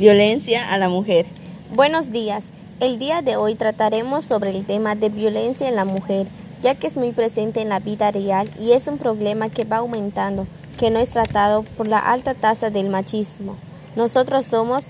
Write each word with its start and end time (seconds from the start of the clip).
Violencia 0.00 0.72
a 0.72 0.78
la 0.78 0.88
mujer. 0.88 1.26
Buenos 1.74 2.10
días. 2.10 2.44
El 2.80 2.98
día 2.98 3.20
de 3.20 3.36
hoy 3.36 3.54
trataremos 3.54 4.24
sobre 4.24 4.48
el 4.48 4.64
tema 4.64 4.94
de 4.94 5.10
violencia 5.10 5.68
en 5.68 5.76
la 5.76 5.84
mujer, 5.84 6.26
ya 6.62 6.74
que 6.74 6.86
es 6.86 6.96
muy 6.96 7.12
presente 7.12 7.60
en 7.60 7.68
la 7.68 7.80
vida 7.80 8.10
real 8.10 8.50
y 8.58 8.72
es 8.72 8.88
un 8.88 8.96
problema 8.96 9.50
que 9.50 9.66
va 9.66 9.76
aumentando, 9.76 10.46
que 10.78 10.88
no 10.88 10.98
es 10.98 11.10
tratado 11.10 11.64
por 11.76 11.86
la 11.86 11.98
alta 11.98 12.32
tasa 12.32 12.70
del 12.70 12.88
machismo. 12.88 13.58
Nosotros 13.94 14.46
somos 14.46 14.86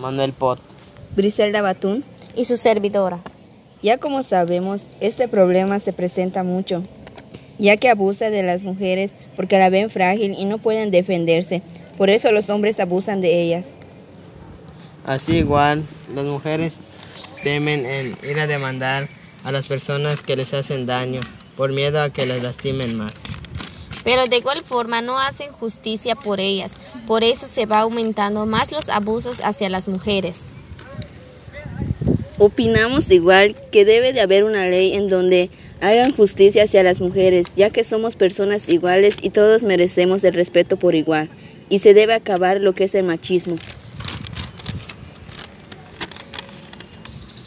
Manuel 0.00 0.32
Pot, 0.32 0.60
Briselda 1.16 1.60
Batún 1.60 2.04
y 2.36 2.44
su 2.44 2.56
servidora. 2.56 3.18
Ya 3.82 3.98
como 3.98 4.22
sabemos, 4.22 4.82
este 5.00 5.26
problema 5.26 5.80
se 5.80 5.92
presenta 5.92 6.44
mucho, 6.44 6.84
ya 7.58 7.76
que 7.76 7.90
abusa 7.90 8.30
de 8.30 8.44
las 8.44 8.62
mujeres 8.62 9.10
porque 9.34 9.58
la 9.58 9.68
ven 9.68 9.90
frágil 9.90 10.36
y 10.38 10.44
no 10.44 10.58
pueden 10.58 10.92
defenderse. 10.92 11.60
Por 11.96 12.08
eso 12.08 12.30
los 12.30 12.48
hombres 12.50 12.78
abusan 12.78 13.20
de 13.20 13.42
ellas. 13.42 13.66
Así 15.08 15.38
igual, 15.38 15.84
las 16.14 16.26
mujeres 16.26 16.74
temen 17.42 17.86
en 17.86 18.14
ir 18.28 18.38
a 18.40 18.46
demandar 18.46 19.08
a 19.42 19.50
las 19.50 19.66
personas 19.66 20.20
que 20.20 20.36
les 20.36 20.52
hacen 20.52 20.84
daño 20.84 21.22
por 21.56 21.72
miedo 21.72 22.02
a 22.02 22.10
que 22.10 22.26
las 22.26 22.42
lastimen 22.42 22.94
más. 22.98 23.14
Pero 24.04 24.26
de 24.26 24.36
igual 24.36 24.62
forma 24.62 25.00
no 25.00 25.18
hacen 25.18 25.50
justicia 25.50 26.14
por 26.14 26.40
ellas, 26.40 26.72
por 27.06 27.24
eso 27.24 27.46
se 27.46 27.64
va 27.64 27.78
aumentando 27.78 28.44
más 28.44 28.70
los 28.70 28.90
abusos 28.90 29.40
hacia 29.42 29.70
las 29.70 29.88
mujeres. 29.88 30.40
Opinamos 32.36 33.10
igual 33.10 33.56
que 33.72 33.86
debe 33.86 34.12
de 34.12 34.20
haber 34.20 34.44
una 34.44 34.66
ley 34.66 34.92
en 34.92 35.08
donde 35.08 35.48
hagan 35.80 36.12
justicia 36.12 36.64
hacia 36.64 36.82
las 36.82 37.00
mujeres, 37.00 37.46
ya 37.56 37.70
que 37.70 37.82
somos 37.82 38.14
personas 38.14 38.68
iguales 38.68 39.16
y 39.22 39.30
todos 39.30 39.62
merecemos 39.62 40.22
el 40.24 40.34
respeto 40.34 40.76
por 40.76 40.94
igual, 40.94 41.30
y 41.70 41.78
se 41.78 41.94
debe 41.94 42.12
acabar 42.12 42.60
lo 42.60 42.74
que 42.74 42.84
es 42.84 42.94
el 42.94 43.04
machismo. 43.04 43.56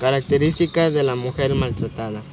Características 0.02 0.92
de 0.94 1.04
la 1.04 1.14
mujer 1.14 1.54
maltratada. 1.54 2.24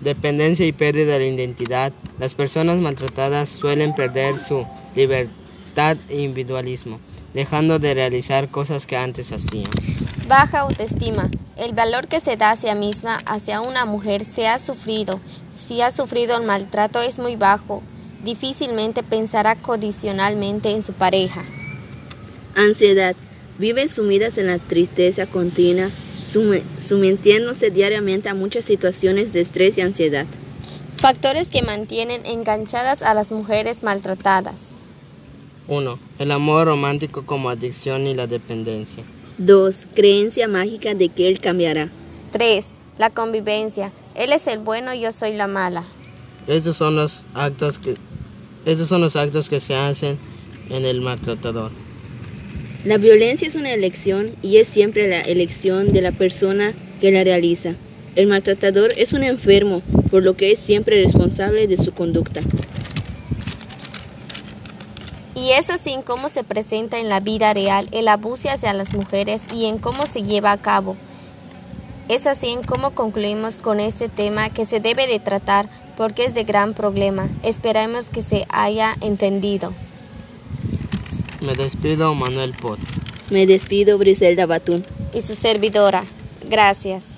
Dependencia 0.00 0.66
y 0.66 0.72
pérdida 0.72 1.16
de 1.16 1.28
identidad. 1.28 1.92
Las 2.18 2.34
personas 2.34 2.78
maltratadas 2.78 3.50
suelen 3.50 3.94
perder 3.94 4.36
su 4.36 4.66
libertad 4.96 5.96
e 6.08 6.22
individualismo, 6.22 6.98
dejando 7.32 7.78
de 7.78 7.94
realizar 7.94 8.48
cosas 8.48 8.84
que 8.88 8.96
antes 8.96 9.30
hacían. 9.30 9.70
Baja 10.26 10.62
autoestima. 10.62 11.30
El 11.54 11.72
valor 11.72 12.08
que 12.08 12.18
se 12.18 12.36
da 12.36 12.50
hacia 12.50 12.74
misma, 12.74 13.20
hacia 13.26 13.60
una 13.60 13.84
mujer, 13.84 14.24
se 14.24 14.48
ha 14.48 14.58
sufrido. 14.58 15.20
Si 15.54 15.82
ha 15.82 15.92
sufrido 15.92 16.36
el 16.36 16.42
maltrato 16.42 17.00
es 17.00 17.20
muy 17.20 17.36
bajo. 17.36 17.80
Difícilmente 18.24 19.04
pensará 19.04 19.54
condicionalmente 19.54 20.72
en 20.72 20.82
su 20.82 20.92
pareja. 20.92 21.44
Ansiedad. 22.56 23.14
Viven 23.56 23.88
sumidas 23.88 24.36
en 24.36 24.48
la 24.48 24.58
tristeza 24.58 25.26
continua, 25.26 25.90
sometiéndose 26.80 27.70
diariamente 27.70 28.28
a 28.28 28.34
muchas 28.34 28.64
situaciones 28.64 29.32
de 29.32 29.40
estrés 29.40 29.78
y 29.78 29.80
ansiedad. 29.80 30.26
Factores 30.96 31.48
que 31.48 31.62
mantienen 31.62 32.24
enganchadas 32.26 33.02
a 33.02 33.14
las 33.14 33.30
mujeres 33.30 33.82
maltratadas. 33.82 34.56
1. 35.68 35.98
El 36.18 36.30
amor 36.30 36.66
romántico 36.66 37.24
como 37.24 37.50
adicción 37.50 38.06
y 38.06 38.14
la 38.14 38.26
dependencia. 38.26 39.04
2. 39.38 39.74
Creencia 39.94 40.48
mágica 40.48 40.94
de 40.94 41.08
que 41.08 41.28
él 41.28 41.38
cambiará. 41.38 41.90
3. 42.32 42.64
La 42.98 43.10
convivencia. 43.10 43.92
Él 44.14 44.32
es 44.32 44.46
el 44.46 44.58
bueno 44.58 44.94
y 44.94 45.00
yo 45.00 45.12
soy 45.12 45.32
la 45.32 45.46
mala. 45.46 45.84
Estos 46.46 46.76
son 46.76 46.96
los 46.96 47.24
actos 47.34 47.78
que 47.78 47.96
estos 48.66 48.88
son 48.88 49.02
los 49.02 49.14
actos 49.14 49.48
que 49.48 49.60
se 49.60 49.74
hacen 49.74 50.18
en 50.70 50.86
el 50.86 51.00
maltratador. 51.02 51.70
La 52.84 52.98
violencia 52.98 53.48
es 53.48 53.54
una 53.54 53.72
elección 53.72 54.34
y 54.42 54.58
es 54.58 54.68
siempre 54.68 55.08
la 55.08 55.22
elección 55.22 55.94
de 55.94 56.02
la 56.02 56.12
persona 56.12 56.74
que 57.00 57.10
la 57.10 57.24
realiza. 57.24 57.70
El 58.14 58.26
maltratador 58.26 58.92
es 58.98 59.14
un 59.14 59.24
enfermo, 59.24 59.80
por 60.10 60.22
lo 60.22 60.36
que 60.36 60.52
es 60.52 60.58
siempre 60.58 61.02
responsable 61.02 61.66
de 61.66 61.78
su 61.78 61.92
conducta. 61.94 62.42
Y 65.34 65.52
es 65.52 65.70
así 65.70 65.94
en 65.94 66.02
cómo 66.02 66.28
se 66.28 66.44
presenta 66.44 66.98
en 67.00 67.08
la 67.08 67.20
vida 67.20 67.54
real 67.54 67.88
el 67.90 68.06
abuso 68.06 68.50
hacia 68.50 68.74
las 68.74 68.92
mujeres 68.92 69.40
y 69.50 69.64
en 69.64 69.78
cómo 69.78 70.04
se 70.04 70.22
lleva 70.22 70.52
a 70.52 70.58
cabo. 70.58 70.94
Es 72.10 72.26
así 72.26 72.50
en 72.50 72.62
cómo 72.62 72.90
concluimos 72.90 73.56
con 73.56 73.80
este 73.80 74.10
tema 74.10 74.50
que 74.50 74.66
se 74.66 74.80
debe 74.80 75.06
de 75.06 75.20
tratar 75.20 75.70
porque 75.96 76.26
es 76.26 76.34
de 76.34 76.44
gran 76.44 76.74
problema. 76.74 77.30
Esperamos 77.42 78.10
que 78.10 78.20
se 78.20 78.44
haya 78.50 78.94
entendido. 79.00 79.72
Me 81.44 81.54
despido 81.54 82.14
Manuel 82.14 82.54
Pot. 82.54 82.78
Me 83.30 83.46
despido 83.46 83.98
Briselda 83.98 84.46
Batún. 84.46 84.84
Y 85.12 85.20
su 85.20 85.34
servidora. 85.34 86.04
Gracias. 86.48 87.13